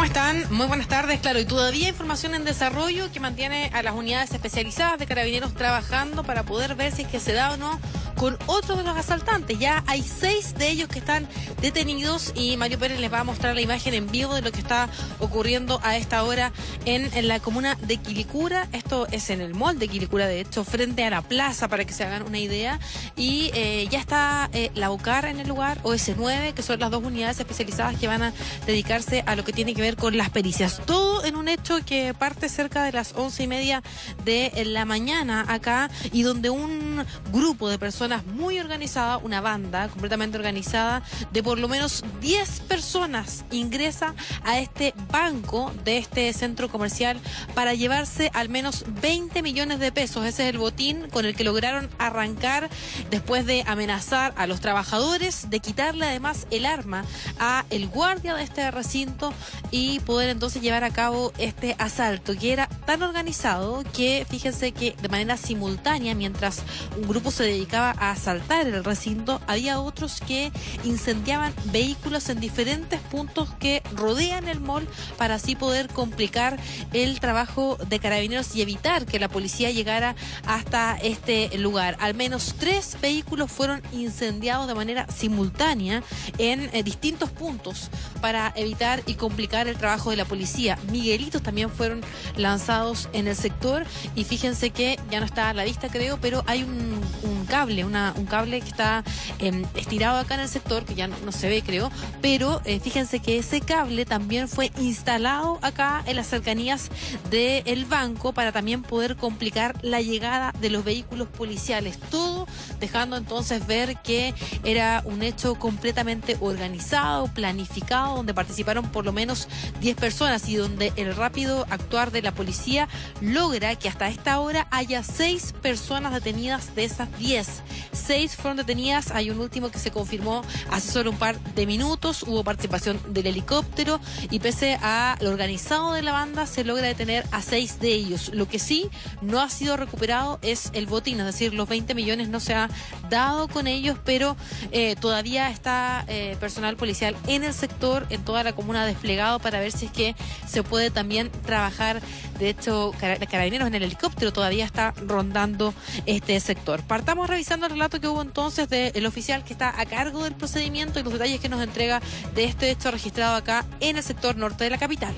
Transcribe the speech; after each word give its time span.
¿Cómo 0.00 0.06
están? 0.06 0.46
Muy 0.50 0.66
buenas 0.66 0.88
tardes, 0.88 1.20
claro. 1.20 1.40
Y 1.40 1.44
todavía 1.44 1.90
información 1.90 2.34
en 2.34 2.46
desarrollo 2.46 3.12
que 3.12 3.20
mantiene 3.20 3.70
a 3.74 3.82
las 3.82 3.92
unidades 3.92 4.32
especializadas 4.32 4.98
de 4.98 5.04
carabineros 5.04 5.52
trabajando 5.52 6.24
para 6.24 6.42
poder 6.42 6.74
ver 6.74 6.90
si 6.90 7.02
es 7.02 7.08
que 7.08 7.20
se 7.20 7.34
da 7.34 7.52
o 7.52 7.58
no 7.58 7.78
con 8.20 8.36
otro 8.44 8.76
de 8.76 8.84
los 8.84 8.98
asaltantes. 8.98 9.58
Ya 9.58 9.82
hay 9.86 10.02
seis 10.02 10.52
de 10.54 10.68
ellos 10.68 10.90
que 10.90 10.98
están 10.98 11.26
detenidos 11.62 12.32
y 12.34 12.58
Mario 12.58 12.78
Pérez 12.78 13.00
les 13.00 13.10
va 13.10 13.20
a 13.20 13.24
mostrar 13.24 13.54
la 13.54 13.62
imagen 13.62 13.94
en 13.94 14.10
vivo 14.10 14.34
de 14.34 14.42
lo 14.42 14.52
que 14.52 14.58
está 14.58 14.90
ocurriendo 15.20 15.80
a 15.82 15.96
esta 15.96 16.22
hora 16.24 16.52
en, 16.84 17.10
la 17.26 17.40
comuna 17.40 17.76
de 17.76 17.96
Quilicura. 17.96 18.68
Esto 18.74 19.06
es 19.10 19.30
en 19.30 19.40
el 19.40 19.54
mall 19.54 19.78
de 19.78 19.88
Quilicura, 19.88 20.26
de 20.26 20.40
hecho, 20.40 20.64
frente 20.64 21.02
a 21.02 21.08
la 21.08 21.22
plaza, 21.22 21.68
para 21.68 21.86
que 21.86 21.94
se 21.94 22.04
hagan 22.04 22.22
una 22.22 22.38
idea. 22.38 22.78
Y 23.16 23.52
eh, 23.54 23.88
ya 23.90 23.98
está 23.98 24.50
eh, 24.52 24.70
la 24.74 24.90
UCAR 24.90 25.24
en 25.24 25.40
el 25.40 25.48
lugar, 25.48 25.82
OS9, 25.82 26.52
que 26.52 26.62
son 26.62 26.78
las 26.78 26.90
dos 26.90 27.02
unidades 27.02 27.40
especializadas 27.40 27.98
que 27.98 28.06
van 28.06 28.22
a 28.22 28.32
dedicarse 28.66 29.24
a 29.26 29.34
lo 29.34 29.44
que 29.44 29.54
tiene 29.54 29.72
que 29.72 29.80
ver 29.80 29.96
con 29.96 30.18
las 30.18 30.28
pericias. 30.28 30.82
Todo 30.84 31.24
en 31.24 31.36
un 31.36 31.48
hecho 31.48 31.78
que 31.86 32.12
parte 32.12 32.50
cerca 32.50 32.84
de 32.84 32.92
las 32.92 33.14
once 33.14 33.44
y 33.44 33.46
media 33.46 33.82
de 34.26 34.52
la 34.66 34.84
mañana 34.84 35.46
acá 35.48 35.88
y 36.12 36.20
donde 36.20 36.50
un 36.50 37.06
grupo 37.32 37.70
de 37.70 37.78
personas 37.78 38.09
muy 38.18 38.58
organizada, 38.58 39.18
una 39.18 39.40
banda 39.40 39.88
completamente 39.88 40.36
organizada 40.36 41.02
de 41.32 41.42
por 41.42 41.58
lo 41.58 41.68
menos 41.68 42.04
10 42.20 42.60
personas 42.60 43.44
ingresa 43.50 44.14
a 44.44 44.58
este 44.58 44.94
banco 45.12 45.72
de 45.84 45.98
este 45.98 46.32
centro 46.32 46.68
comercial 46.68 47.18
para 47.54 47.74
llevarse 47.74 48.30
al 48.34 48.48
menos 48.48 48.84
20 49.00 49.42
millones 49.42 49.78
de 49.78 49.92
pesos. 49.92 50.24
Ese 50.24 50.44
es 50.44 50.50
el 50.50 50.58
botín 50.58 51.08
con 51.10 51.24
el 51.24 51.34
que 51.34 51.44
lograron 51.44 51.88
arrancar 51.98 52.68
después 53.10 53.46
de 53.46 53.64
amenazar 53.66 54.34
a 54.36 54.46
los 54.46 54.60
trabajadores, 54.60 55.50
de 55.50 55.60
quitarle 55.60 56.06
además 56.06 56.46
el 56.50 56.66
arma 56.66 57.04
a 57.38 57.64
el 57.70 57.88
guardia 57.88 58.34
de 58.34 58.42
este 58.42 58.70
recinto 58.70 59.32
y 59.70 60.00
poder 60.00 60.30
entonces 60.30 60.62
llevar 60.62 60.84
a 60.84 60.90
cabo 60.90 61.32
este 61.38 61.76
asalto 61.78 62.36
que 62.36 62.52
era 62.52 62.66
tan 62.86 63.02
organizado 63.02 63.84
que 63.92 64.26
fíjense 64.28 64.72
que 64.72 64.96
de 65.00 65.08
manera 65.08 65.36
simultánea 65.36 66.14
mientras 66.14 66.62
un 66.96 67.08
grupo 67.08 67.30
se 67.30 67.44
dedicaba 67.44 67.89
a 67.98 68.10
asaltar 68.10 68.66
el 68.66 68.84
recinto, 68.84 69.40
había 69.46 69.80
otros 69.80 70.20
que 70.20 70.52
incendiaban 70.84 71.52
vehículos 71.66 72.28
en 72.28 72.40
diferentes 72.40 73.00
puntos 73.00 73.48
que 73.58 73.82
rodean 73.94 74.48
el 74.48 74.60
mall 74.60 74.86
para 75.16 75.34
así 75.34 75.56
poder 75.56 75.88
complicar 75.88 76.58
el 76.92 77.20
trabajo 77.20 77.76
de 77.88 77.98
carabineros 77.98 78.54
y 78.54 78.62
evitar 78.62 79.06
que 79.06 79.18
la 79.18 79.28
policía 79.28 79.70
llegara 79.70 80.14
hasta 80.46 80.96
este 80.96 81.56
lugar. 81.58 81.96
Al 82.00 82.14
menos 82.14 82.54
tres 82.58 82.96
vehículos 83.00 83.50
fueron 83.50 83.82
incendiados 83.92 84.66
de 84.66 84.74
manera 84.74 85.06
simultánea 85.08 86.02
en 86.38 86.70
eh, 86.72 86.82
distintos 86.82 87.30
puntos 87.30 87.90
para 88.20 88.52
evitar 88.56 89.02
y 89.06 89.14
complicar 89.14 89.68
el 89.68 89.76
trabajo 89.76 90.10
de 90.10 90.16
la 90.16 90.24
policía. 90.24 90.78
Miguelitos 90.90 91.42
también 91.42 91.70
fueron 91.70 92.02
lanzados 92.36 93.08
en 93.12 93.28
el 93.28 93.36
sector 93.36 93.84
y 94.14 94.24
fíjense 94.24 94.70
que 94.70 94.98
ya 95.10 95.20
no 95.20 95.26
está 95.26 95.50
a 95.50 95.54
la 95.54 95.64
vista 95.64 95.88
creo, 95.88 96.18
pero 96.20 96.42
hay 96.46 96.62
un, 96.62 97.00
un 97.22 97.46
cable, 97.46 97.79
un 97.84 98.26
cable 98.26 98.60
que 98.60 98.68
está 98.68 99.04
em, 99.38 99.64
estirado 99.74 100.18
acá 100.18 100.34
en 100.34 100.40
el 100.40 100.48
sector, 100.48 100.84
que 100.84 100.94
ya 100.94 101.08
no, 101.08 101.32
se 101.32 101.48
ve 101.48 101.62
creo, 101.62 101.90
pero 102.20 102.60
eh, 102.64 102.80
fíjense 102.80 103.20
que 103.20 103.38
ese 103.38 103.60
cable 103.60 104.04
también 104.04 104.48
fue 104.48 104.72
instalado 104.78 105.58
acá 105.62 106.02
en 106.06 106.16
las 106.16 106.28
cercanías 106.28 106.90
del 107.30 107.84
banco 107.84 108.32
para 108.32 108.52
también 108.52 108.82
poder 108.82 109.16
complicar 109.16 109.78
la 109.82 110.00
llegada 110.00 110.52
de 110.60 110.70
los 110.70 110.84
vehículos 110.84 111.28
policiales. 111.28 111.98
Todo 112.10 112.46
dejando 112.78 113.16
entonces 113.16 113.66
ver 113.66 113.96
que 113.98 114.34
era 114.64 115.02
un 115.04 115.22
hecho 115.22 115.54
completamente 115.54 116.36
organizado, 116.40 117.26
planificado, 117.28 118.16
donde 118.16 118.34
participaron 118.34 118.88
por 118.90 119.04
lo 119.04 119.12
menos 119.12 119.48
10 119.80 119.96
personas 119.96 120.48
y 120.48 120.56
donde 120.56 120.92
el 120.96 121.14
rápido 121.14 121.66
actuar 121.70 122.10
de 122.10 122.22
la 122.22 122.32
policía 122.32 122.88
logra 123.20 123.76
que 123.76 123.88
hasta 123.88 124.08
esta 124.08 124.40
hora 124.40 124.66
haya 124.70 125.02
6 125.02 125.54
personas 125.62 126.12
detenidas 126.12 126.74
de 126.74 126.84
esas 126.84 127.08
10 127.18 127.62
seis 127.92 128.36
fueron 128.36 128.56
detenidas, 128.56 129.10
hay 129.10 129.30
un 129.30 129.40
último 129.40 129.70
que 129.70 129.78
se 129.78 129.90
confirmó 129.90 130.42
hace 130.70 130.90
solo 130.90 131.10
un 131.10 131.18
par 131.18 131.38
de 131.40 131.66
minutos, 131.66 132.24
hubo 132.24 132.44
participación 132.44 133.00
del 133.08 133.26
helicóptero 133.26 134.00
y 134.30 134.40
pese 134.40 134.78
a 134.82 135.16
lo 135.20 135.30
organizado 135.30 135.92
de 135.92 136.02
la 136.02 136.12
banda 136.12 136.46
se 136.46 136.64
logra 136.64 136.86
detener 136.86 137.24
a 137.30 137.42
seis 137.42 137.80
de 137.80 137.92
ellos. 137.92 138.30
Lo 138.34 138.48
que 138.48 138.58
sí 138.58 138.88
no 139.22 139.40
ha 139.40 139.48
sido 139.48 139.76
recuperado 139.76 140.38
es 140.42 140.70
el 140.72 140.86
botín, 140.86 141.20
es 141.20 141.26
decir, 141.26 141.54
los 141.54 141.68
20 141.68 141.94
millones 141.94 142.28
no 142.28 142.40
se 142.40 142.54
ha 142.54 142.68
dado 143.08 143.48
con 143.48 143.66
ellos, 143.66 143.98
pero 144.04 144.36
eh, 144.72 144.96
todavía 144.96 145.50
está 145.50 146.04
eh, 146.08 146.36
personal 146.40 146.76
policial 146.76 147.16
en 147.26 147.44
el 147.44 147.54
sector, 147.54 148.06
en 148.10 148.24
toda 148.24 148.44
la 148.44 148.52
comuna 148.52 148.86
desplegado 148.86 149.38
para 149.38 149.60
ver 149.60 149.72
si 149.72 149.86
es 149.86 149.92
que 149.92 150.16
se 150.46 150.62
puede 150.62 150.90
también 150.90 151.30
trabajar. 151.44 152.00
De 152.38 152.48
hecho, 152.48 152.92
carabineros 152.98 153.68
en 153.68 153.74
el 153.74 153.82
helicóptero 153.82 154.32
todavía 154.32 154.64
está 154.64 154.92
rondando 155.06 155.74
este 156.06 156.38
sector. 156.40 156.82
Partamos 156.82 157.28
revisando 157.28 157.59
el 157.66 157.72
relato 157.72 158.00
que 158.00 158.08
hubo 158.08 158.22
entonces 158.22 158.68
del 158.68 159.06
oficial 159.06 159.44
que 159.44 159.52
está 159.52 159.78
a 159.78 159.86
cargo 159.86 160.24
del 160.24 160.34
procedimiento 160.34 161.00
y 161.00 161.02
los 161.02 161.12
detalles 161.12 161.40
que 161.40 161.48
nos 161.48 161.62
entrega 161.62 162.00
de 162.34 162.44
este 162.44 162.70
hecho 162.70 162.90
registrado 162.90 163.36
acá 163.36 163.64
en 163.80 163.96
el 163.96 164.02
sector 164.02 164.36
norte 164.36 164.64
de 164.64 164.70
la 164.70 164.78
capital. 164.78 165.14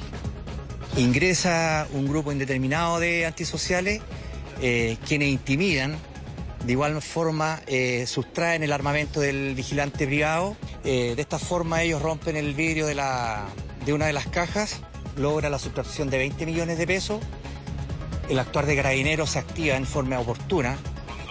Ingresa 0.97 1.87
un 1.93 2.07
grupo 2.07 2.33
indeterminado 2.33 3.01
de 3.01 3.27
antisociales 3.27 4.03
eh, 4.61 4.97
quienes 5.07 5.29
intimidan, 5.29 5.97
de 6.65 6.73
igual 6.73 7.01
forma 7.03 7.61
eh, 7.67 8.07
sustraen 8.07 8.63
el 8.63 8.73
armamento 8.73 9.21
del 9.21 9.55
vigilante 9.55 10.07
privado. 10.07 10.57
Eh, 10.85 11.15
de 11.17 11.23
esta 11.23 11.39
forma 11.39 11.83
ellos 11.83 12.03
rompen 12.03 12.37
el 12.37 12.55
vidrio 12.55 12.87
de, 12.87 12.95
la, 12.95 13.47
de 13.85 13.93
una 13.93 14.07
de 14.07 14.13
las 14.13 14.27
cajas, 14.27 14.81
logra 15.17 15.51
la 15.51 15.59
sustracción 15.59 16.11
de 16.11 16.19
20 16.19 16.47
millones 16.47 16.79
de 16.79 16.87
pesos. 16.87 17.21
El 18.29 18.39
actuar 18.39 18.67
de 18.67 18.77
carabineros 18.77 19.31
se 19.31 19.39
activa 19.39 19.77
en 19.77 19.87
forma 19.87 20.21
oportuna 20.21 20.77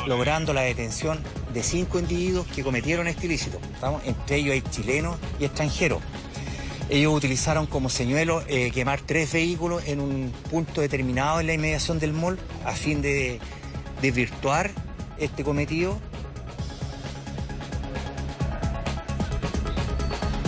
logrando 0.07 0.53
la 0.53 0.61
detención 0.61 1.19
de 1.53 1.63
cinco 1.63 1.99
individuos 1.99 2.47
que 2.47 2.63
cometieron 2.63 3.07
este 3.07 3.25
ilícito. 3.25 3.59
Entre 4.03 4.37
ellos 4.37 4.53
hay 4.53 4.61
chilenos 4.61 5.17
y 5.39 5.45
extranjeros. 5.45 6.01
Ellos 6.89 7.13
utilizaron 7.13 7.67
como 7.67 7.89
señuelo 7.89 8.43
eh, 8.47 8.71
quemar 8.71 9.01
tres 9.01 9.31
vehículos 9.31 9.83
en 9.87 10.01
un 10.01 10.31
punto 10.49 10.81
determinado 10.81 11.39
en 11.39 11.47
la 11.47 11.53
inmediación 11.53 11.99
del 11.99 12.11
mall 12.11 12.37
a 12.65 12.73
fin 12.73 13.01
de 13.01 13.39
desvirtuar 14.01 14.71
este 15.17 15.43
cometido 15.43 15.97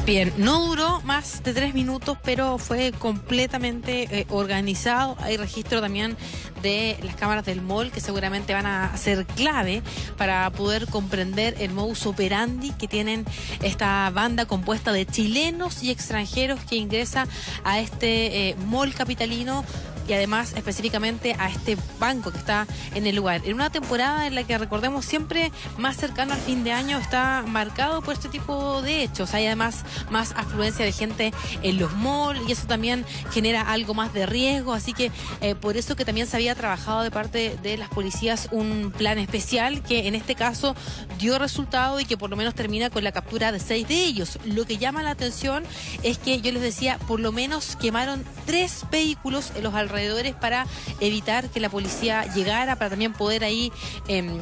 Bien, 0.05 0.33
no 0.35 0.65
duró 0.65 0.99
más 1.05 1.43
de 1.43 1.53
tres 1.53 1.73
minutos, 1.73 2.17
pero 2.25 2.57
fue 2.57 2.91
completamente 2.91 4.03
eh, 4.11 4.25
organizado. 4.29 5.15
Hay 5.21 5.37
registro 5.37 5.79
también 5.79 6.17
de 6.63 6.97
las 7.03 7.15
cámaras 7.15 7.45
del 7.45 7.61
mall 7.61 7.91
que 7.91 7.99
seguramente 7.99 8.53
van 8.53 8.65
a 8.65 8.97
ser 8.97 9.27
clave 9.27 9.83
para 10.17 10.49
poder 10.49 10.87
comprender 10.87 11.55
el 11.59 11.71
modus 11.71 12.07
operandi 12.07 12.71
que 12.71 12.87
tienen 12.87 13.25
esta 13.61 14.09
banda 14.09 14.45
compuesta 14.45 14.91
de 14.91 15.05
chilenos 15.05 15.83
y 15.83 15.91
extranjeros 15.91 16.59
que 16.61 16.77
ingresa 16.77 17.27
a 17.63 17.79
este 17.79 18.49
eh, 18.49 18.55
mall 18.65 18.95
capitalino 18.95 19.63
y 20.07 20.13
además 20.13 20.53
específicamente 20.55 21.35
a 21.39 21.49
este 21.49 21.77
banco 21.99 22.31
que 22.31 22.37
está 22.37 22.67
en 22.95 23.07
el 23.07 23.15
lugar. 23.15 23.41
En 23.45 23.53
una 23.53 23.69
temporada 23.69 24.27
en 24.27 24.35
la 24.35 24.43
que 24.43 24.57
recordemos 24.57 25.05
siempre 25.05 25.51
más 25.77 25.97
cercano 25.97 26.33
al 26.33 26.39
fin 26.39 26.63
de 26.63 26.71
año 26.71 26.97
está 26.97 27.43
marcado 27.47 28.01
por 28.01 28.13
este 28.13 28.29
tipo 28.29 28.81
de 28.81 29.03
hechos. 29.03 29.33
Hay 29.33 29.45
además 29.45 29.83
más 30.09 30.33
afluencia 30.35 30.85
de 30.85 30.91
gente 30.91 31.33
en 31.61 31.79
los 31.79 31.95
malls 31.95 32.41
y 32.47 32.51
eso 32.51 32.67
también 32.67 33.05
genera 33.31 33.61
algo 33.61 33.93
más 33.93 34.13
de 34.13 34.25
riesgo. 34.25 34.73
Así 34.73 34.93
que 34.93 35.11
eh, 35.41 35.55
por 35.55 35.77
eso 35.77 35.95
que 35.95 36.05
también 36.05 36.27
se 36.27 36.37
había 36.37 36.55
trabajado 36.55 37.01
de 37.01 37.11
parte 37.11 37.57
de 37.61 37.77
las 37.77 37.89
policías 37.89 38.49
un 38.51 38.93
plan 38.95 39.17
especial 39.17 39.81
que 39.83 40.07
en 40.07 40.15
este 40.15 40.35
caso 40.35 40.75
dio 41.19 41.39
resultado 41.39 41.99
y 41.99 42.05
que 42.05 42.17
por 42.17 42.29
lo 42.29 42.35
menos 42.35 42.55
termina 42.55 42.89
con 42.89 43.03
la 43.03 43.11
captura 43.11 43.51
de 43.51 43.59
seis 43.59 43.87
de 43.87 44.03
ellos. 44.03 44.39
Lo 44.45 44.65
que 44.65 44.77
llama 44.77 45.03
la 45.03 45.11
atención 45.11 45.63
es 46.03 46.17
que 46.17 46.41
yo 46.41 46.51
les 46.51 46.61
decía, 46.61 46.97
por 47.07 47.19
lo 47.19 47.31
menos 47.31 47.75
quemaron 47.75 48.23
tres 48.45 48.85
vehículos 48.91 49.51
en 49.55 49.63
los 49.63 49.73
alrededores 49.73 49.92
para 50.39 50.65
evitar 50.99 51.49
que 51.49 51.59
la 51.59 51.69
policía 51.69 52.25
llegara, 52.33 52.75
para 52.75 52.89
también 52.89 53.13
poder 53.13 53.43
ahí 53.43 53.71
em, 54.07 54.39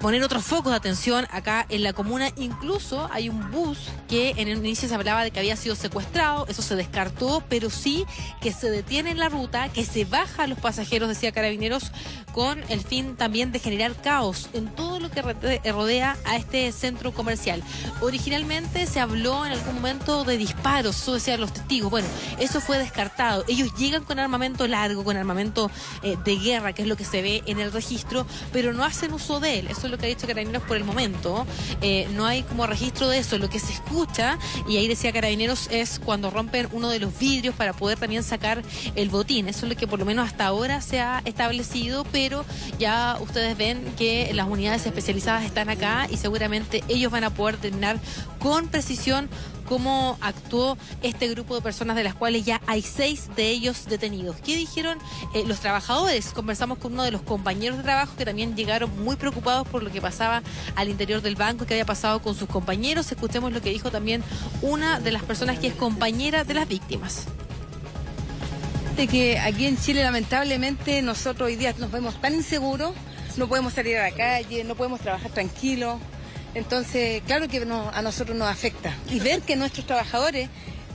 poner 0.00 0.22
otros 0.22 0.44
focos 0.44 0.72
de 0.72 0.76
atención 0.76 1.26
acá 1.30 1.66
en 1.68 1.82
la 1.82 1.92
comuna. 1.92 2.30
Incluso 2.36 3.08
hay 3.12 3.28
un 3.28 3.50
bus 3.50 3.78
que 4.08 4.30
en 4.36 4.48
el 4.48 4.58
inicio 4.58 4.88
se 4.88 4.94
hablaba 4.94 5.24
de 5.24 5.30
que 5.30 5.40
había 5.40 5.56
sido 5.56 5.74
secuestrado, 5.74 6.46
eso 6.48 6.62
se 6.62 6.76
descartó, 6.76 7.42
pero 7.48 7.70
sí 7.70 8.04
que 8.40 8.52
se 8.52 8.70
detiene 8.70 9.10
en 9.10 9.18
la 9.18 9.28
ruta, 9.28 9.68
que 9.68 9.84
se 9.84 10.04
baja 10.04 10.44
a 10.44 10.46
los 10.46 10.58
pasajeros, 10.58 11.08
decía 11.08 11.32
Carabineros, 11.32 11.92
con 12.32 12.62
el 12.68 12.80
fin 12.80 13.16
también 13.16 13.52
de 13.52 13.58
generar 13.58 13.94
caos 13.94 14.48
en 14.52 14.66
todo 14.66 15.00
lo 15.00 15.10
que 15.10 15.22
rodea 15.72 16.16
a 16.24 16.36
este 16.36 16.72
centro 16.72 17.12
comercial. 17.12 17.62
Originalmente 18.00 18.86
se 18.86 19.00
habló 19.00 19.44
en 19.46 19.52
algún 19.52 19.74
momento 19.76 20.24
de 20.24 20.36
disparos, 20.62 20.96
eso 20.96 21.14
decían 21.14 21.40
los 21.40 21.52
testigos. 21.52 21.90
Bueno, 21.90 22.06
eso 22.38 22.60
fue 22.60 22.78
descartado. 22.78 23.44
Ellos 23.48 23.74
llegan 23.76 24.04
con 24.04 24.20
armamento 24.20 24.68
largo, 24.68 25.02
con 25.02 25.16
armamento 25.16 25.70
eh, 26.04 26.16
de 26.24 26.36
guerra, 26.36 26.72
que 26.72 26.82
es 26.82 26.88
lo 26.88 26.96
que 26.96 27.04
se 27.04 27.20
ve 27.20 27.42
en 27.46 27.58
el 27.58 27.72
registro, 27.72 28.26
pero 28.52 28.72
no 28.72 28.84
hacen 28.84 29.12
uso 29.12 29.40
de 29.40 29.58
él. 29.58 29.66
Eso 29.68 29.86
es 29.86 29.90
lo 29.90 29.98
que 29.98 30.06
ha 30.06 30.08
dicho 30.08 30.28
Carabineros 30.28 30.62
por 30.62 30.76
el 30.76 30.84
momento. 30.84 31.46
Eh, 31.80 32.08
no 32.14 32.26
hay 32.26 32.44
como 32.44 32.66
registro 32.66 33.08
de 33.08 33.18
eso. 33.18 33.38
Lo 33.38 33.50
que 33.50 33.58
se 33.58 33.72
escucha, 33.72 34.38
y 34.68 34.76
ahí 34.76 34.86
decía 34.86 35.12
Carabineros, 35.12 35.66
es 35.70 35.98
cuando 35.98 36.30
rompen 36.30 36.68
uno 36.70 36.88
de 36.90 37.00
los 37.00 37.18
vidrios 37.18 37.56
para 37.56 37.72
poder 37.72 37.98
también 37.98 38.22
sacar 38.22 38.62
el 38.94 39.08
botín. 39.08 39.48
Eso 39.48 39.66
es 39.66 39.72
lo 39.72 39.76
que 39.76 39.88
por 39.88 39.98
lo 39.98 40.04
menos 40.04 40.28
hasta 40.28 40.46
ahora 40.46 40.80
se 40.80 41.00
ha 41.00 41.22
establecido, 41.24 42.04
pero 42.12 42.44
ya 42.78 43.18
ustedes 43.20 43.56
ven 43.56 43.82
que 43.98 44.30
las 44.32 44.46
unidades 44.46 44.86
especializadas 44.86 45.44
están 45.44 45.70
acá 45.70 46.06
y 46.08 46.18
seguramente 46.18 46.84
ellos 46.88 47.10
van 47.10 47.24
a 47.24 47.30
poder 47.30 47.56
terminar 47.56 47.98
con 48.38 48.68
precisión 48.68 49.28
cómo 49.72 50.18
actuó 50.20 50.76
este 51.02 51.28
grupo 51.28 51.54
de 51.54 51.62
personas 51.62 51.96
de 51.96 52.04
las 52.04 52.14
cuales 52.14 52.44
ya 52.44 52.60
hay 52.66 52.82
seis 52.82 53.30
de 53.36 53.48
ellos 53.48 53.86
detenidos. 53.86 54.36
¿Qué 54.44 54.54
dijeron 54.54 54.98
eh, 55.32 55.44
los 55.46 55.60
trabajadores? 55.60 56.26
Conversamos 56.34 56.76
con 56.76 56.92
uno 56.92 57.04
de 57.04 57.10
los 57.10 57.22
compañeros 57.22 57.78
de 57.78 57.84
trabajo 57.84 58.14
que 58.14 58.26
también 58.26 58.54
llegaron 58.54 58.90
muy 59.02 59.16
preocupados 59.16 59.66
por 59.66 59.82
lo 59.82 59.90
que 59.90 60.02
pasaba 60.02 60.42
al 60.76 60.90
interior 60.90 61.22
del 61.22 61.36
banco, 61.36 61.64
que 61.64 61.72
había 61.72 61.86
pasado 61.86 62.20
con 62.20 62.34
sus 62.34 62.50
compañeros. 62.50 63.10
Escuchemos 63.10 63.50
lo 63.50 63.62
que 63.62 63.70
dijo 63.70 63.90
también 63.90 64.22
una 64.60 65.00
de 65.00 65.10
las 65.10 65.22
personas 65.22 65.58
que 65.58 65.68
es 65.68 65.74
compañera 65.74 66.44
de 66.44 66.52
las 66.52 66.68
víctimas 66.68 67.26
que 69.06 69.36
aquí 69.40 69.66
en 69.66 69.76
Chile 69.76 70.04
lamentablemente 70.04 71.02
nosotros 71.02 71.48
hoy 71.48 71.56
día 71.56 71.74
nos 71.76 71.90
vemos 71.90 72.20
tan 72.20 72.34
inseguros, 72.34 72.92
no 73.36 73.48
podemos 73.48 73.72
salir 73.72 73.96
a 73.96 74.10
la 74.10 74.14
calle, 74.14 74.62
no 74.62 74.76
podemos 74.76 75.00
trabajar 75.00 75.32
tranquilos. 75.32 75.98
Entonces, 76.54 77.22
claro 77.26 77.48
que 77.48 77.58
a 77.58 78.02
nosotros 78.02 78.36
nos 78.36 78.48
afecta. 78.48 78.94
Y 79.08 79.20
ver 79.20 79.42
que 79.42 79.56
nuestros 79.56 79.86
trabajadores 79.86 80.48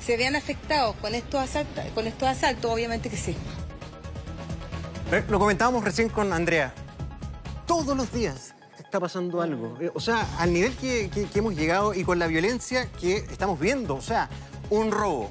se 0.06 0.18
vean 0.18 0.36
afectados 0.36 0.96
con 0.98 1.16
estos 1.16 1.42
asaltos, 1.42 1.84
con 1.94 2.08
estos 2.08 2.28
asaltos 2.28 2.72
obviamente 2.72 3.10
que 3.10 3.18
sí. 3.18 3.36
Lo 5.30 5.40
comentábamos 5.40 5.84
recién 5.84 6.10
con 6.10 6.32
Andrea. 6.34 6.74
Todos 7.66 7.96
los 7.98 8.12
días 8.12 8.54
está 8.78 9.00
pasando 9.00 9.42
algo. 9.42 9.78
Eh, 9.82 9.92
o 9.94 10.00
sea, 10.00 10.28
al 10.40 10.54
nivel 10.54 10.76
que 10.76 11.10
hemos 11.34 11.56
llegado 11.56 11.94
y 11.94 12.04
con 12.04 12.20
la 12.20 12.28
violencia 12.28 12.90
que 13.00 13.18
estamos 13.18 13.60
viendo. 13.60 13.96
O 13.96 14.02
sea, 14.02 14.30
un 14.70 14.92
robo, 14.92 15.30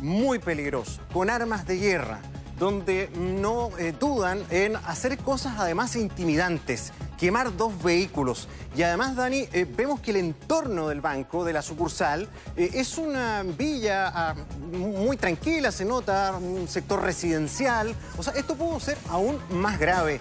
muy 0.00 0.38
peligroso, 0.38 1.00
con 1.12 1.30
armas 1.30 1.66
de 1.66 1.78
guerra, 1.78 2.20
donde 2.58 3.10
no 3.16 3.70
eh, 3.78 3.94
dudan 3.98 4.44
en 4.50 4.76
hacer 4.76 5.16
cosas 5.18 5.54
además 5.58 5.96
intimidantes, 5.96 6.92
quemar 7.24 7.56
dos 7.56 7.82
vehículos. 7.82 8.48
Y 8.76 8.82
además, 8.82 9.16
Dani, 9.16 9.48
eh, 9.50 9.64
vemos 9.64 10.00
que 10.00 10.10
el 10.10 10.18
entorno 10.18 10.88
del 10.88 11.00
banco, 11.00 11.42
de 11.42 11.54
la 11.54 11.62
sucursal, 11.62 12.28
eh, 12.54 12.70
es 12.74 12.98
una 12.98 13.42
villa 13.44 14.12
ah, 14.14 14.34
muy 14.70 15.16
tranquila, 15.16 15.72
se 15.72 15.86
nota, 15.86 16.36
un 16.36 16.68
sector 16.68 17.00
residencial. 17.02 17.94
O 18.18 18.22
sea, 18.22 18.34
esto 18.34 18.56
pudo 18.56 18.78
ser 18.78 18.98
aún 19.08 19.38
más 19.48 19.78
grave. 19.78 20.20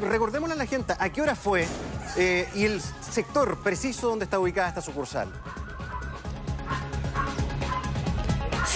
recordémosle 0.00 0.54
a 0.54 0.56
la 0.56 0.64
gente, 0.64 0.94
¿a 0.98 1.10
qué 1.10 1.20
hora 1.20 1.34
fue 1.36 1.66
y 2.16 2.64
el 2.64 2.80
sector 2.80 3.58
preciso 3.62 4.08
donde 4.08 4.24
está 4.24 4.38
ubicada 4.38 4.68
esta 4.68 4.80
sucursal? 4.80 5.28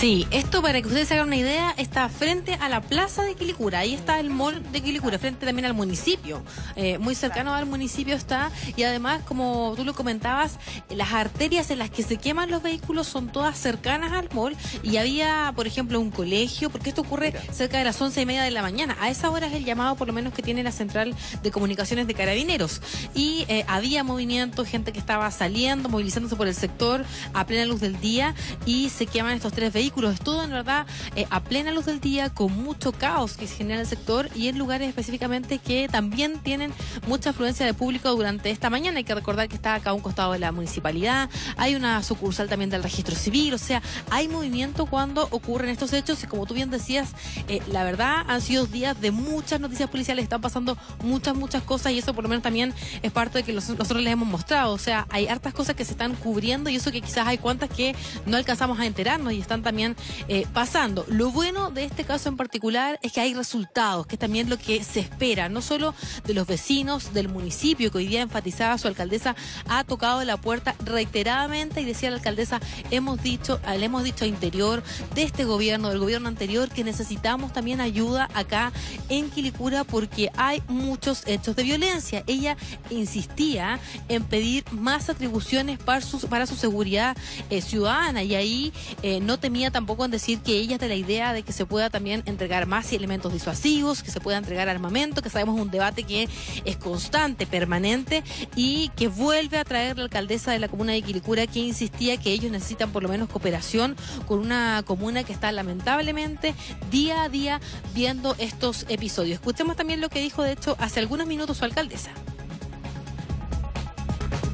Sí, 0.02 0.26
esto 0.32 0.62
para 0.62 0.82
que 0.82 0.88
ustedes 0.88 1.06
se 1.06 1.14
hagan 1.14 1.28
una 1.28 1.37
idea, 1.37 1.72
está 1.76 2.08
frente 2.08 2.54
a 2.54 2.69
la 2.69 2.81
plaza 2.81 3.22
de 3.22 3.37
Quilicura. 3.37 3.78
Ahí 3.78 3.94
está 3.94 4.19
el 4.19 4.31
mall 4.31 4.60
de 4.72 4.81
Quilicura, 4.81 5.16
frente 5.16 5.46
también 5.46 5.64
al 5.64 5.75
municipio. 5.75 6.43
Eh, 6.75 6.99
muy 6.99 7.14
cercano 7.14 7.54
al 7.54 7.66
municipio 7.66 8.16
está. 8.16 8.50
Y 8.75 8.82
además, 8.82 9.22
como 9.22 9.75
tú 9.76 9.84
lo 9.84 9.94
comentabas, 9.94 10.58
las 10.90 11.12
arterias 11.12 11.70
en 11.70 11.78
las 11.78 11.88
que 11.88 12.02
se 12.02 12.16
queman 12.16 12.50
los 12.50 12.64
vehículos 12.64 13.06
son 13.06 13.31
todas 13.31 13.56
cercanas 13.56 14.10
al 14.10 14.28
mall. 14.32 14.56
Y 14.82 14.96
había, 14.96 15.52
por 15.54 15.69
ejemplo, 15.69 16.00
un 16.00 16.10
colegio, 16.10 16.69
porque 16.69 16.88
esto 16.88 17.02
ocurre 17.02 17.32
cerca 17.52 17.78
de 17.78 17.84
las 17.84 18.02
once 18.02 18.20
y 18.20 18.26
media 18.26 18.43
de 18.43 18.50
la 18.50 18.62
mañana. 18.62 18.96
A 19.00 19.08
esa 19.08 19.31
hora 19.31 19.46
es 19.46 19.54
el 19.54 19.64
llamado, 19.64 19.94
por 19.94 20.08
lo 20.08 20.12
menos, 20.12 20.34
que 20.34 20.43
tiene 20.43 20.64
la 20.64 20.72
central 20.72 21.14
de 21.44 21.50
comunicaciones 21.52 22.08
de 22.08 22.14
carabineros. 22.14 22.82
Y 23.14 23.44
eh, 23.46 23.64
había 23.69 24.02
movimiento, 24.02 24.64
gente 24.64 24.90
que 24.90 24.99
estaba 24.99 25.31
saliendo, 25.31 25.88
movilizándose 25.88 26.34
por 26.34 26.49
el 26.49 26.56
sector 26.56 27.04
a 27.34 27.46
plena 27.46 27.66
luz 27.66 27.81
del 27.81 28.00
día. 28.00 28.34
Y 28.66 28.88
se 28.88 29.06
queman 29.06 29.34
estos 29.34 29.52
tres 29.52 29.72
vehículos 29.92 30.14
es 30.14 30.20
todo 30.20 30.42
en 30.42 30.50
verdad 30.50 30.86
eh, 31.16 31.26
a 31.28 31.40
plena 31.40 31.70
luz 31.70 31.84
del 31.84 32.00
día, 32.00 32.30
con 32.30 32.52
mucho 32.62 32.92
caos 32.92 33.36
que 33.36 33.46
se 33.46 33.56
genera 33.56 33.74
en 33.74 33.80
el 33.80 33.86
sector 33.86 34.30
y 34.34 34.48
en 34.48 34.58
lugares 34.58 34.88
específicamente 34.88 35.58
que 35.58 35.86
también 35.88 36.38
tienen 36.40 36.72
mucha 37.06 37.30
afluencia 37.30 37.66
de 37.66 37.74
público 37.74 38.10
durante 38.10 38.50
esta 38.50 38.70
mañana. 38.70 38.98
Hay 38.98 39.04
que 39.04 39.14
recordar 39.14 39.48
que 39.48 39.56
está 39.56 39.74
acá 39.74 39.90
a 39.90 39.92
un 39.92 40.00
costado 40.00 40.32
de 40.32 40.38
la 40.38 40.50
municipalidad, 40.50 41.28
hay 41.56 41.74
una 41.74 42.02
sucursal 42.02 42.48
también 42.48 42.70
del 42.70 42.82
registro 42.82 43.14
civil, 43.14 43.52
o 43.52 43.58
sea, 43.58 43.82
hay 44.10 44.28
movimiento 44.28 44.86
cuando 44.86 45.28
ocurren 45.30 45.68
estos 45.68 45.92
hechos 45.92 46.22
y 46.24 46.26
como 46.26 46.46
tú 46.46 46.54
bien 46.54 46.70
decías, 46.70 47.10
eh, 47.48 47.60
la 47.68 47.84
verdad 47.84 48.24
han 48.26 48.40
sido 48.40 48.66
días 48.66 48.98
de 48.98 49.10
muchas 49.10 49.60
noticias 49.60 49.90
policiales, 49.90 50.22
están 50.22 50.40
pasando 50.40 50.78
muchas, 51.02 51.36
muchas 51.36 51.62
cosas 51.62 51.92
y 51.92 51.98
eso 51.98 52.14
por 52.14 52.24
lo 52.24 52.30
menos 52.30 52.42
también 52.42 52.72
es 53.02 53.12
parte 53.12 53.38
de 53.38 53.44
que 53.44 53.52
nosotros 53.52 54.00
les 54.00 54.12
hemos 54.12 54.28
mostrado, 54.28 54.72
o 54.72 54.78
sea, 54.78 55.06
hay 55.10 55.26
hartas 55.26 55.52
cosas 55.52 55.76
que 55.76 55.84
se 55.84 55.92
están 55.92 56.14
cubriendo 56.14 56.70
y 56.70 56.76
eso 56.76 56.90
que 56.90 57.02
quizás 57.02 57.26
hay 57.26 57.36
cuantas 57.36 57.68
que 57.68 57.94
no 58.24 58.38
alcanzamos 58.38 58.78
a 58.80 58.86
enterarnos 58.86 59.32
y 59.34 59.40
están 59.40 59.62
también 59.62 59.81
eh, 60.29 60.46
pasando. 60.52 61.05
Lo 61.08 61.31
bueno 61.31 61.70
de 61.70 61.84
este 61.84 62.05
caso 62.05 62.29
en 62.29 62.37
particular 62.37 62.99
es 63.02 63.12
que 63.12 63.20
hay 63.20 63.34
resultados, 63.34 64.06
que 64.06 64.17
es 64.17 64.19
también 64.19 64.49
lo 64.49 64.58
que 64.58 64.82
se 64.84 65.00
espera, 65.00 65.49
no 65.49 65.62
solo 65.62 65.94
de 66.25 66.34
los 66.34 66.46
vecinos 66.46 67.12
del 67.12 67.29
municipio, 67.29 67.90
que 67.90 67.99
hoy 67.99 68.06
día 68.06 68.23
enfatizaba 68.23 68.79
su 68.79 68.88
alcaldesa, 68.88 69.37
ha 69.69 69.84
tocado 69.84 70.25
la 70.25 70.37
puerta 70.37 70.75
reiteradamente 70.84 71.81
y 71.81 71.84
decía 71.84 72.11
la 72.11 72.17
alcaldesa, 72.17 72.61
hemos 72.90 73.23
dicho, 73.23 73.61
le 73.79 73.84
hemos 73.84 74.02
dicho 74.05 74.25
a 74.25 74.29
Interior 74.29 74.82
de 75.14 75.23
este 75.23 75.44
gobierno, 75.44 75.88
del 75.88 75.99
gobierno 75.99 76.28
anterior, 76.28 76.69
que 76.69 76.85
necesitamos 76.85 77.52
también 77.52 77.81
ayuda 77.81 78.28
acá 78.35 78.73
en 79.08 79.31
Quilicura 79.31 79.85
porque 79.85 80.31
hay 80.37 80.62
muchos 80.69 81.23
hechos 81.26 81.56
de 81.56 81.62
violencia. 81.62 82.25
Ella 82.26 82.56
insistía 82.90 83.78
en 84.08 84.25
pedir 84.25 84.64
más 84.73 85.08
atribuciones 85.08 85.78
para 85.78 86.00
su, 86.00 86.19
para 86.28 86.46
su 86.46 86.56
seguridad 86.56 87.17
eh, 87.50 87.61
ciudadana 87.61 88.23
y 88.23 88.35
ahí 88.35 88.73
eh, 89.02 89.20
no 89.20 89.38
temía 89.38 89.62
tampoco 89.70 90.05
en 90.05 90.11
decir 90.11 90.41
que 90.41 90.53
ella 90.53 90.75
es 90.75 90.81
de 90.81 90.88
la 90.88 90.94
idea 90.94 91.32
de 91.32 91.43
que 91.43 91.53
se 91.53 91.67
pueda 91.67 91.91
también 91.91 92.23
entregar 92.26 92.67
más 92.67 92.93
elementos 92.93 93.32
disuasivos, 93.32 94.03
que 94.03 94.11
se 94.11 94.20
pueda 94.20 94.38
entregar 94.38 94.69
armamento, 94.69 95.23
que 95.23 95.31
sabemos 95.31 95.61
un 95.61 95.70
debate 95.70 96.05
que 96.05 96.29
es 96.64 96.76
constante, 96.76 97.47
permanente 97.47 98.23
y 98.56 98.91
que 98.97 99.09
vuelve 99.09 99.59
a 99.59 99.64
traer 99.64 99.97
la 99.97 100.05
alcaldesa 100.05 100.53
de 100.53 100.59
la 100.59 100.69
comuna 100.69 100.93
de 100.93 101.03
Quilicura 101.03 101.47
que 101.47 101.61
insistía 101.61 102.17
que 102.17 102.32
ellos 102.32 102.50
necesitan 102.50 102.91
por 102.91 103.03
lo 103.03 103.09
menos 103.09 103.29
cooperación 103.29 103.97
con 104.26 104.38
una 104.38 104.82
comuna 104.87 105.25
que 105.25 105.32
está 105.32 105.53
lamentablemente 105.53 106.55
día 106.91 107.23
a 107.23 107.29
día 107.29 107.61
viendo 107.94 108.35
estos 108.38 108.87
episodios. 108.88 109.35
Escuchemos 109.35 109.76
también 109.76 110.00
lo 110.00 110.09
que 110.09 110.20
dijo 110.20 110.43
de 110.43 110.53
hecho 110.53 110.76
hace 110.79 111.00
algunos 111.00 111.26
minutos 111.26 111.59
su 111.59 111.64
alcaldesa 111.64 112.11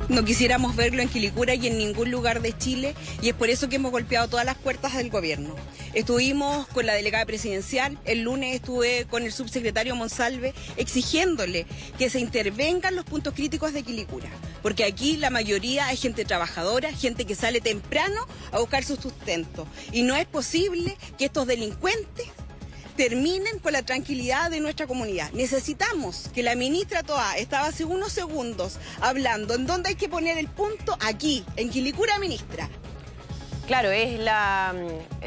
no 0.09 0.25
quisiéramos 0.25 0.75
verlo 0.75 1.03
en 1.03 1.09
Quilicura 1.09 1.55
y 1.55 1.67
en 1.67 1.79
ningún 1.79 2.11
lugar 2.11 2.41
de 2.41 2.57
Chile 2.57 2.95
y 3.21 3.29
es 3.29 3.35
por 3.35 3.51
eso 3.51 3.69
que 3.69 3.77
hemos 3.77 3.93
golpeado 3.93 4.29
todas 4.29 4.47
las 4.47 4.57
puertas 4.57 4.95
del 4.95 5.11
gobierno. 5.11 5.55
Estuvimos 5.93 6.67
con 6.69 6.87
la 6.87 6.95
delegada 6.95 7.27
presidencial, 7.27 7.99
el 8.05 8.23
lunes 8.23 8.55
estuve 8.55 9.07
con 9.07 9.23
el 9.25 9.33
subsecretario 9.33 9.95
Monsalve 9.97 10.55
exigiéndole 10.77 11.67
que 11.99 12.11
se 12.11 12.21
intervengan 12.21 12.97
los 12.97 13.05
puntos 13.05 13.35
críticos 13.35 13.73
de 13.73 13.83
Quilicura, 13.83 14.29
porque 14.63 14.85
aquí 14.85 15.17
la 15.17 15.31
mayoría 15.31 15.93
es 15.93 16.01
gente 16.01 16.25
trabajadora, 16.25 16.93
gente 16.93 17.25
que 17.25 17.35
sale 17.35 17.61
temprano 17.61 18.27
a 18.53 18.59
buscar 18.59 18.85
su 18.85 18.97
sustento 18.97 19.67
y 19.93 20.03
no 20.03 20.17
es 20.17 20.27
posible 20.27 20.97
que 21.19 21.27
estos 21.27 21.47
delincuentes 21.47 22.27
terminen 22.99 23.61
con 23.61 23.73
la 23.73 23.85
tranquilidad 23.85 24.51
de 24.51 24.59
nuestra 24.59 24.89
comunidad. 24.89 25.31
Necesitamos 25.31 26.29
que 26.35 26.43
la 26.43 26.57
ministra 26.57 27.05
Toa 27.05 27.37
estaba 27.37 27.69
hace 27.69 27.85
unos 27.85 28.11
segundos 28.11 28.77
hablando 29.01 29.55
en 29.55 29.67
dónde 29.67 29.91
hay 29.91 29.95
que 29.95 30.09
poner 30.09 30.37
el 30.37 30.49
punto 30.49 30.99
aquí, 31.07 31.45
en 31.55 31.71
Quilicura, 31.71 32.19
ministra. 32.19 32.69
Claro, 33.69 33.93
es 33.93 34.19
la, 34.19 34.75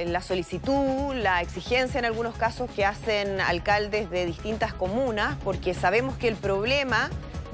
la, 0.06 0.22
solicitud, 0.22 1.16
la 1.16 1.42
exigencia 1.42 2.00
en 2.00 2.04
algunos 2.04 2.36
casos 2.36 2.70
que 2.72 2.84
hacen 2.84 3.40
alcaldes 3.40 4.10
de 4.10 4.26
distintas 4.26 4.74
comunas, 4.74 5.38
porque 5.42 5.74
sabemos 5.74 6.18
que 6.18 6.28
el 6.28 6.36
problema 6.36 7.10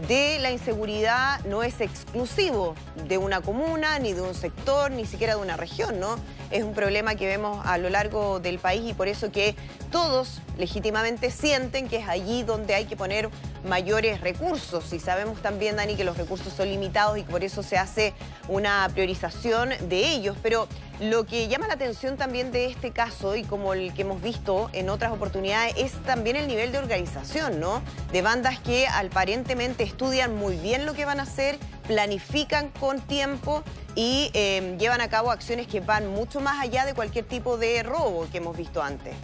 de 0.08 0.40
la 0.40 0.50
inseguridad 0.50 1.46
no 1.46 1.62
es 1.62 1.80
exclusivo 1.80 2.74
de 3.08 3.20
una 3.20 3.42
comuna, 3.42 4.00
ni 4.00 4.14
de 4.14 4.22
un 4.22 4.34
sector, 4.34 4.90
ni 4.90 5.06
siquiera 5.06 5.36
de 5.36 5.42
una 5.42 5.58
región, 5.58 6.00
¿no? 6.00 6.16
Es 6.50 6.64
un 6.64 6.74
problema 6.74 7.16
que 7.16 7.26
vemos 7.26 7.66
a 7.66 7.78
lo 7.78 7.90
largo 7.90 8.40
del 8.40 8.60
país 8.60 8.82
y 8.90 8.94
por 8.94 9.08
eso 9.08 9.32
que 9.32 9.56
todos 9.92 10.42
legítimamente 10.58 11.30
sienten 11.30 11.88
que 11.88 11.98
es 11.98 12.08
allí 12.08 12.44
donde 12.44 12.74
hay 12.74 12.86
que 12.86 12.96
poner 12.96 13.30
mayores 13.66 14.22
recursos. 14.22 14.94
Y 14.94 15.00
sabemos 15.00 15.42
también, 15.42 15.76
Dani, 15.76 15.96
que 15.96 16.04
los 16.04 16.18
recursos 16.18 16.54
son 16.54 16.70
limitados 16.70 17.18
y 17.18 17.24
por 17.24 17.44
eso 17.44 17.64
se 17.64 17.78
hace 17.78 18.14
una 18.48 18.90
priorización 18.94 19.72
de 19.90 20.08
ellos. 20.08 20.38
Pero 20.42 20.68
lo 21.00 21.26
que 21.26 21.48
llama 21.48 21.68
la 21.68 21.74
atención 21.74 22.18
también 22.18 22.52
de 22.52 22.66
este 22.66 22.92
caso 22.92 23.36
y 23.36 23.44
como 23.44 23.74
el 23.74 23.94
que 23.94 24.02
hemos 24.02 24.22
visto 24.22 24.70
en 24.74 24.90
otras 24.90 25.12
oportunidades 25.12 25.76
es 25.78 25.92
también 26.04 26.36
el 26.36 26.48
nivel 26.48 26.72
de 26.72 26.80
organización, 26.80 27.60
¿no? 27.60 27.82
De 28.12 28.22
bandas 28.22 28.60
que 28.60 28.88
aparentemente 28.88 29.84
estudian 29.84 30.36
muy 30.36 30.56
bien 30.56 30.86
lo 30.86 30.94
que 30.94 31.06
van 31.06 31.20
a 31.20 31.24
hacer, 31.24 31.60
planifican 31.88 32.70
con 32.80 33.02
tiempo 33.02 33.64
y 33.96 34.30
eh, 34.34 34.76
llevan 34.80 35.02
a 35.02 35.10
cabo 35.10 35.32
acciones 35.32 35.68
que 35.68 35.80
van 35.80 36.08
mucho 36.08 36.40
más 36.40 36.62
allá 36.62 36.86
de 36.86 36.94
cualquier 36.94 37.26
tipo 37.26 37.58
de 37.58 37.82
robo 37.84 38.28
que 38.32 38.38
hemos 38.38 38.56
visto 38.56 38.84
antes. 38.84 39.16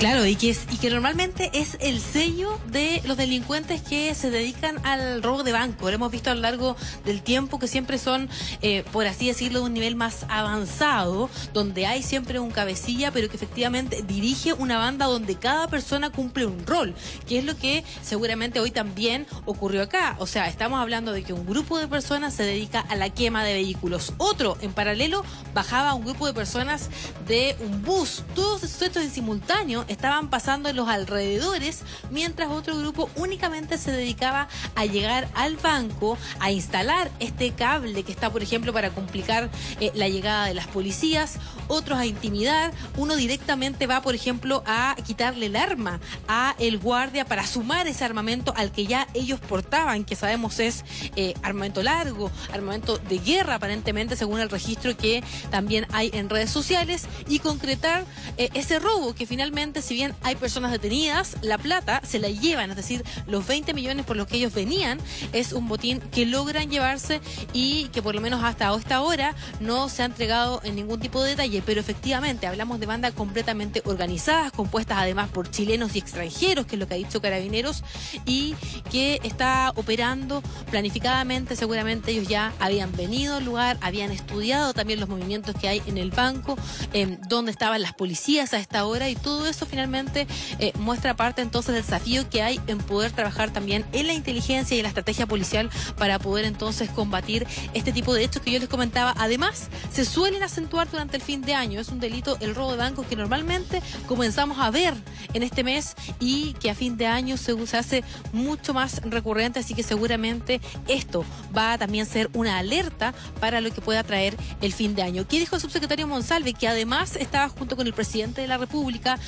Claro, 0.00 0.24
y 0.24 0.34
que, 0.34 0.48
es, 0.48 0.66
y 0.72 0.78
que 0.78 0.88
normalmente 0.88 1.50
es 1.52 1.76
el 1.78 2.00
sello 2.00 2.58
de 2.68 3.02
los 3.04 3.18
delincuentes 3.18 3.82
que 3.82 4.14
se 4.14 4.30
dedican 4.30 4.82
al 4.86 5.22
robo 5.22 5.42
de 5.42 5.52
banco. 5.52 5.90
Lo 5.90 5.94
hemos 5.94 6.10
visto 6.10 6.30
a 6.30 6.34
lo 6.34 6.40
largo 6.40 6.74
del 7.04 7.20
tiempo 7.20 7.58
que 7.58 7.68
siempre 7.68 7.98
son, 7.98 8.30
eh, 8.62 8.82
por 8.92 9.06
así 9.06 9.26
decirlo, 9.26 9.58
de 9.58 9.66
un 9.66 9.74
nivel 9.74 9.96
más 9.96 10.24
avanzado, 10.30 11.28
donde 11.52 11.84
hay 11.84 12.02
siempre 12.02 12.38
un 12.40 12.50
cabecilla, 12.50 13.10
pero 13.10 13.28
que 13.28 13.36
efectivamente 13.36 14.02
dirige 14.02 14.54
una 14.54 14.78
banda 14.78 15.04
donde 15.04 15.34
cada 15.34 15.68
persona 15.68 16.08
cumple 16.08 16.46
un 16.46 16.66
rol, 16.66 16.94
que 17.28 17.38
es 17.38 17.44
lo 17.44 17.54
que 17.58 17.84
seguramente 18.02 18.58
hoy 18.58 18.70
también 18.70 19.26
ocurrió 19.44 19.82
acá. 19.82 20.16
O 20.18 20.26
sea, 20.26 20.48
estamos 20.48 20.80
hablando 20.80 21.12
de 21.12 21.24
que 21.24 21.34
un 21.34 21.44
grupo 21.44 21.78
de 21.78 21.88
personas 21.88 22.32
se 22.32 22.44
dedica 22.44 22.80
a 22.80 22.96
la 22.96 23.10
quema 23.10 23.44
de 23.44 23.52
vehículos. 23.52 24.14
Otro, 24.16 24.56
en 24.62 24.72
paralelo, 24.72 25.26
bajaba 25.52 25.92
un 25.92 26.06
grupo 26.06 26.26
de 26.26 26.32
personas 26.32 26.88
de 27.28 27.54
un 27.60 27.82
bus. 27.82 28.24
Todos 28.34 28.62
estos 28.62 28.96
en 28.96 29.10
simultáneo 29.10 29.84
estaban 29.90 30.30
pasando 30.30 30.68
en 30.68 30.76
los 30.76 30.88
alrededores, 30.88 31.80
mientras 32.10 32.48
otro 32.48 32.78
grupo 32.78 33.10
únicamente 33.16 33.76
se 33.76 33.90
dedicaba 33.90 34.48
a 34.76 34.86
llegar 34.86 35.28
al 35.34 35.56
banco, 35.56 36.16
a 36.38 36.52
instalar 36.52 37.10
este 37.18 37.50
cable 37.52 38.04
que 38.04 38.12
está, 38.12 38.30
por 38.30 38.42
ejemplo, 38.42 38.72
para 38.72 38.90
complicar 38.90 39.50
eh, 39.80 39.90
la 39.94 40.08
llegada 40.08 40.46
de 40.46 40.54
las 40.54 40.68
policías, 40.68 41.38
otros 41.66 41.98
a 41.98 42.06
intimidar, 42.06 42.72
uno 42.96 43.16
directamente 43.16 43.86
va, 43.86 44.00
por 44.00 44.14
ejemplo, 44.14 44.62
a 44.64 44.96
quitarle 45.04 45.46
el 45.46 45.56
arma 45.56 46.00
a 46.28 46.54
el 46.58 46.78
guardia 46.78 47.24
para 47.24 47.46
sumar 47.46 47.88
ese 47.88 48.04
armamento 48.04 48.54
al 48.56 48.70
que 48.70 48.86
ya 48.86 49.08
ellos 49.14 49.40
portaban, 49.40 50.04
que 50.04 50.14
sabemos 50.14 50.60
es 50.60 50.84
eh, 51.16 51.34
armamento 51.42 51.82
largo, 51.82 52.30
armamento 52.52 52.98
de 52.98 53.18
guerra 53.18 53.56
aparentemente, 53.56 54.16
según 54.16 54.40
el 54.40 54.50
registro 54.50 54.96
que 54.96 55.24
también 55.50 55.86
hay 55.92 56.10
en 56.14 56.30
redes 56.30 56.50
sociales, 56.50 57.06
y 57.28 57.40
concretar 57.40 58.04
eh, 58.36 58.50
ese 58.54 58.78
robo 58.78 59.14
que 59.14 59.26
finalmente 59.26 59.79
si 59.82 59.94
bien 59.94 60.14
hay 60.22 60.36
personas 60.36 60.72
detenidas, 60.72 61.36
la 61.42 61.58
plata 61.58 62.00
se 62.06 62.18
la 62.18 62.28
llevan, 62.28 62.70
es 62.70 62.76
decir, 62.76 63.04
los 63.26 63.46
20 63.46 63.74
millones 63.74 64.04
por 64.04 64.16
los 64.16 64.26
que 64.26 64.36
ellos 64.36 64.54
venían 64.54 64.98
es 65.32 65.52
un 65.52 65.68
botín 65.68 66.00
que 66.00 66.26
logran 66.26 66.70
llevarse 66.70 67.20
y 67.52 67.84
que 67.88 68.02
por 68.02 68.14
lo 68.14 68.20
menos 68.20 68.42
hasta 68.44 68.74
esta 68.74 69.02
hora 69.02 69.34
no 69.60 69.88
se 69.88 70.02
ha 70.02 70.06
entregado 70.06 70.60
en 70.64 70.76
ningún 70.76 71.00
tipo 71.00 71.22
de 71.22 71.30
detalle, 71.30 71.62
pero 71.64 71.80
efectivamente 71.80 72.46
hablamos 72.46 72.80
de 72.80 72.86
bandas 72.86 73.12
completamente 73.12 73.82
organizadas, 73.84 74.52
compuestas 74.52 74.98
además 74.98 75.28
por 75.28 75.50
chilenos 75.50 75.94
y 75.96 75.98
extranjeros, 75.98 76.66
que 76.66 76.76
es 76.76 76.80
lo 76.80 76.86
que 76.86 76.94
ha 76.94 76.98
dicho 76.98 77.20
Carabineros, 77.20 77.82
y 78.26 78.54
que 78.90 79.20
está 79.22 79.72
operando 79.76 80.42
planificadamente, 80.70 81.56
seguramente 81.56 82.12
ellos 82.12 82.28
ya 82.28 82.52
habían 82.58 82.94
venido 82.96 83.36
al 83.36 83.44
lugar, 83.44 83.78
habían 83.80 84.10
estudiado 84.10 84.74
también 84.74 85.00
los 85.00 85.08
movimientos 85.08 85.54
que 85.54 85.68
hay 85.68 85.82
en 85.86 85.98
el 85.98 86.10
banco, 86.10 86.56
eh, 86.92 87.18
dónde 87.28 87.50
estaban 87.50 87.82
las 87.82 87.94
policías 87.94 88.54
a 88.54 88.58
esta 88.58 88.84
hora 88.84 89.08
y 89.08 89.14
todo 89.14 89.46
eso 89.46 89.66
finalmente 89.70 90.26
eh, 90.58 90.72
muestra 90.78 91.14
parte 91.14 91.42
entonces 91.42 91.74
del 91.74 91.84
desafío 91.84 92.28
que 92.28 92.42
hay 92.42 92.60
en 92.66 92.78
poder 92.78 93.12
trabajar 93.12 93.50
también 93.50 93.84
en 93.92 94.06
la 94.06 94.12
inteligencia 94.12 94.76
y 94.76 94.80
en 94.80 94.84
la 94.84 94.88
estrategia 94.88 95.26
policial 95.26 95.70
para 95.96 96.18
poder 96.18 96.44
entonces 96.44 96.90
combatir 96.90 97.46
este 97.74 97.92
tipo 97.92 98.14
de 98.14 98.24
hechos 98.24 98.42
que 98.42 98.50
yo 98.50 98.58
les 98.58 98.68
comentaba. 98.68 99.14
Además, 99.16 99.68
se 99.92 100.04
suelen 100.04 100.42
acentuar 100.42 100.90
durante 100.90 101.16
el 101.16 101.22
fin 101.22 101.42
de 101.42 101.54
año. 101.54 101.80
Es 101.80 101.88
un 101.88 102.00
delito 102.00 102.36
el 102.40 102.54
robo 102.54 102.72
de 102.72 102.78
bancos 102.78 103.06
que 103.06 103.16
normalmente 103.16 103.82
comenzamos 104.06 104.58
a 104.58 104.70
ver 104.70 104.94
en 105.32 105.42
este 105.42 105.64
mes 105.64 105.94
y 106.18 106.54
que 106.54 106.70
a 106.70 106.74
fin 106.74 106.96
de 106.96 107.06
año 107.06 107.36
se, 107.36 107.66
se 107.66 107.76
hace 107.76 108.04
mucho 108.32 108.74
más 108.74 109.00
recurrente, 109.02 109.60
así 109.60 109.74
que 109.74 109.82
seguramente 109.82 110.60
esto 110.88 111.24
va 111.56 111.72
a 111.74 111.78
también 111.78 112.06
ser 112.06 112.30
una 112.34 112.58
alerta 112.58 113.14
para 113.40 113.60
lo 113.60 113.70
que 113.70 113.80
pueda 113.80 114.02
traer 114.02 114.36
el 114.60 114.72
fin 114.72 114.94
de 114.94 115.02
año. 115.02 115.26
¿Qué 115.26 115.38
dijo 115.38 115.56
el 115.56 115.62
subsecretario 115.62 116.06
Monsalve? 116.06 116.54
Que 116.54 116.68
además 116.68 117.16
estaba 117.16 117.48
junto 117.48 117.76
con 117.76 117.86
el 117.86 117.92
presidente 117.92 118.40
de 118.40 118.48
la 118.48 118.58
República 118.58 119.18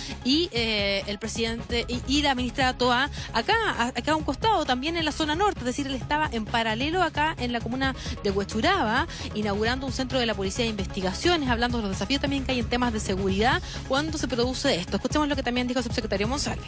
eh, 0.52 1.02
el 1.06 1.18
presidente 1.18 1.86
y, 1.88 2.22
la 2.22 2.34
ministra 2.34 2.72
Toa 2.74 3.10
acá, 3.32 3.54
acá 3.94 4.12
a 4.12 4.16
un 4.16 4.22
costado, 4.22 4.64
también 4.64 4.96
en 4.96 5.04
la 5.04 5.12
zona 5.12 5.34
norte, 5.34 5.60
es 5.60 5.66
decir, 5.66 5.86
él 5.86 5.94
estaba 5.94 6.28
en 6.32 6.44
paralelo 6.44 7.02
acá 7.02 7.34
en 7.38 7.52
la 7.52 7.60
comuna 7.60 7.94
de 8.22 8.30
Huechuraba, 8.30 9.08
inaugurando 9.34 9.86
un 9.86 9.92
centro 9.92 10.18
de 10.18 10.26
la 10.26 10.34
Policía 10.34 10.64
de 10.64 10.70
Investigaciones, 10.70 11.48
hablando 11.48 11.78
de 11.78 11.82
los 11.82 11.92
desafíos 11.92 12.20
también 12.20 12.44
que 12.44 12.52
hay 12.52 12.60
en 12.60 12.68
temas 12.68 12.92
de 12.92 13.00
seguridad 13.00 13.60
cuando 13.88 14.18
se 14.18 14.28
produce 14.28 14.76
esto. 14.76 14.96
Escuchemos 14.96 15.28
lo 15.28 15.36
que 15.36 15.42
también 15.42 15.66
dijo 15.66 15.80
el 15.80 15.84
subsecretario 15.84 16.28
Monsalve 16.28 16.62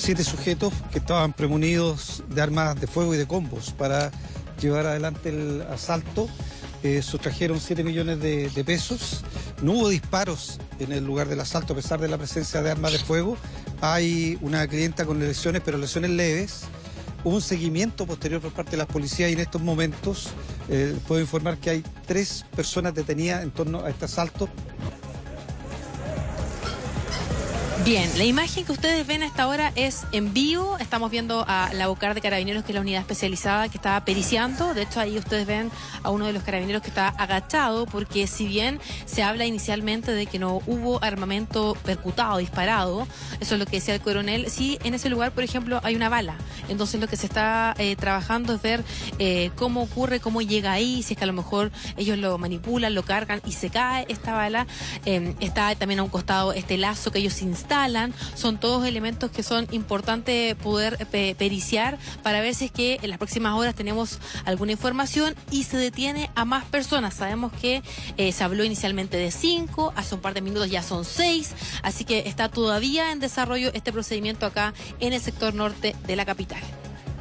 siete 0.00 0.24
sujetos 0.24 0.72
que 0.90 0.98
estaban 0.98 1.34
premunidos 1.34 2.22
de 2.28 2.40
armas 2.40 2.80
de 2.80 2.86
fuego 2.86 3.14
y 3.14 3.18
de 3.18 3.26
combos 3.26 3.72
para 3.72 4.10
llevar 4.60 4.86
adelante 4.86 5.28
el 5.28 5.62
asalto. 5.70 6.28
Eh, 6.82 7.02
sustrajeron 7.02 7.60
7 7.60 7.84
millones 7.84 8.20
de, 8.20 8.64
pesos. 8.64 9.22
No 9.62 9.72
hubo 9.72 9.88
disparos 9.90 10.58
en 10.78 10.92
el 10.92 11.04
lugar 11.04 11.28
del 11.28 11.40
asalto 11.40 11.74
a 11.74 11.76
pesar 11.76 12.00
de 12.00 12.08
la 12.08 12.16
presencia 12.16 12.62
de 12.62 12.70
armas 12.70 12.92
de 12.92 12.98
fuego. 12.98 13.36
Hay 13.82 14.38
una 14.40 14.66
clienta 14.66 15.04
con 15.04 15.18
lesiones, 15.18 15.60
pero 15.64 15.76
lesiones 15.76 16.10
leves. 16.10 16.62
Hubo 17.22 17.34
un 17.34 17.42
seguimiento 17.42 18.06
posterior 18.06 18.40
por 18.40 18.52
parte 18.52 18.72
de 18.72 18.76
las 18.78 18.86
policías 18.86 19.28
y 19.28 19.34
en 19.34 19.40
estos 19.40 19.60
momentos 19.60 20.30
eh, 20.70 20.96
puedo 21.06 21.20
informar 21.20 21.58
que 21.58 21.68
hay 21.68 21.84
tres 22.06 22.46
personas 22.56 22.94
detenidas 22.94 23.42
en 23.42 23.50
torno 23.50 23.84
a 23.84 23.90
este 23.90 24.06
asalto. 24.06 24.48
Bien, 27.84 28.10
la 28.18 28.24
imagen 28.24 28.66
que 28.66 28.72
ustedes 28.72 29.06
ven 29.06 29.22
hasta 29.22 29.44
ahora 29.44 29.72
es 29.74 30.04
en 30.12 30.34
vivo. 30.34 30.76
Estamos 30.78 31.10
viendo 31.10 31.46
a 31.48 31.70
la 31.72 31.88
Bocar 31.88 32.14
de 32.14 32.20
Carabineros, 32.20 32.62
que 32.62 32.72
es 32.72 32.74
la 32.74 32.82
unidad 32.82 33.00
especializada 33.00 33.70
que 33.70 33.78
está 33.78 34.04
periciando. 34.04 34.74
De 34.74 34.82
hecho, 34.82 35.00
ahí 35.00 35.16
ustedes 35.16 35.46
ven 35.46 35.70
a 36.02 36.10
uno 36.10 36.26
de 36.26 36.34
los 36.34 36.42
carabineros 36.42 36.82
que 36.82 36.88
está 36.88 37.08
agachado, 37.08 37.86
porque 37.86 38.26
si 38.26 38.46
bien 38.46 38.80
se 39.06 39.22
habla 39.22 39.46
inicialmente 39.46 40.12
de 40.12 40.26
que 40.26 40.38
no 40.38 40.60
hubo 40.66 41.02
armamento 41.02 41.74
percutado, 41.82 42.36
disparado, 42.36 43.08
eso 43.40 43.54
es 43.54 43.58
lo 43.58 43.64
que 43.64 43.76
decía 43.76 43.94
el 43.94 44.02
coronel, 44.02 44.50
sí 44.50 44.78
en 44.84 44.92
ese 44.92 45.08
lugar, 45.08 45.32
por 45.32 45.42
ejemplo, 45.42 45.80
hay 45.82 45.96
una 45.96 46.10
bala. 46.10 46.36
Entonces 46.68 47.00
lo 47.00 47.08
que 47.08 47.16
se 47.16 47.26
está 47.26 47.74
eh, 47.78 47.96
trabajando 47.96 48.54
es 48.54 48.62
ver 48.62 48.84
eh, 49.18 49.52
cómo 49.56 49.82
ocurre, 49.82 50.20
cómo 50.20 50.42
llega 50.42 50.72
ahí, 50.72 51.02
si 51.02 51.14
es 51.14 51.18
que 51.18 51.24
a 51.24 51.26
lo 51.26 51.32
mejor 51.32 51.72
ellos 51.96 52.18
lo 52.18 52.36
manipulan, 52.36 52.94
lo 52.94 53.04
cargan 53.04 53.40
y 53.46 53.52
se 53.52 53.70
cae 53.70 54.04
esta 54.10 54.34
bala. 54.34 54.66
Eh, 55.06 55.34
está 55.40 55.74
también 55.76 56.00
a 56.00 56.02
un 56.02 56.10
costado 56.10 56.52
este 56.52 56.76
lazo 56.76 57.10
que 57.10 57.20
ellos 57.20 57.40
instalan 57.40 57.69
son 58.34 58.58
todos 58.58 58.84
elementos 58.84 59.30
que 59.30 59.42
son 59.42 59.68
importantes 59.70 60.56
poder 60.56 61.06
periciar 61.06 61.98
para 62.22 62.40
ver 62.40 62.54
si 62.54 62.66
es 62.66 62.72
que 62.72 62.98
en 63.02 63.10
las 63.10 63.18
próximas 63.18 63.54
horas 63.56 63.74
tenemos 63.74 64.18
alguna 64.44 64.72
información 64.72 65.34
y 65.50 65.64
se 65.64 65.76
detiene 65.76 66.30
a 66.34 66.44
más 66.44 66.64
personas. 66.64 67.14
Sabemos 67.14 67.52
que 67.52 67.82
eh, 68.16 68.32
se 68.32 68.44
habló 68.44 68.64
inicialmente 68.64 69.16
de 69.16 69.30
cinco, 69.30 69.92
hace 69.96 70.14
un 70.16 70.20
par 70.20 70.34
de 70.34 70.40
minutos 70.40 70.68
ya 70.68 70.82
son 70.82 71.04
seis, 71.04 71.52
así 71.82 72.04
que 72.04 72.24
está 72.26 72.48
todavía 72.48 73.12
en 73.12 73.20
desarrollo 73.20 73.70
este 73.72 73.92
procedimiento 73.92 74.46
acá 74.46 74.74
en 74.98 75.12
el 75.12 75.20
sector 75.20 75.54
norte 75.54 75.94
de 76.06 76.16
la 76.16 76.24
capital. 76.24 76.60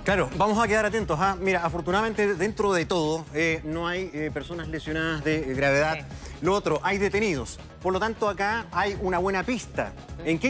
Claro, 0.04 0.30
vamos 0.38 0.58
a 0.58 0.68
quedar 0.68 0.86
atentos. 0.86 1.20
¿ah? 1.22 1.38
Mira, 1.40 1.64
afortunadamente 1.64 2.34
dentro 2.34 2.74
de 2.74 2.86
todo 2.86 3.26
eh, 3.36 3.62
no 3.64 3.88
hay 3.88 4.10
eh, 4.14 4.32
personas 4.34 4.68
lesionadas 4.68 5.24
de 5.24 5.42
gravedad. 5.54 6.08
Lo 6.42 6.54
otro, 6.54 6.80
hay 6.84 6.98
detenidos. 6.98 7.60
Por 7.82 7.92
lo 7.92 8.00
tanto, 8.00 8.30
acá 8.30 8.66
hay 8.72 8.98
una 9.02 9.18
buena 9.18 9.44
pista. 9.44 9.94
¿En 10.24 10.40
qué 10.40 10.48